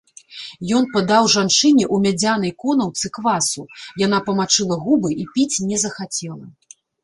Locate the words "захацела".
5.87-6.45